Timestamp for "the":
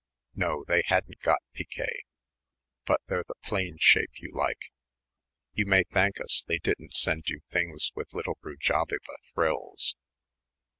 3.27-3.35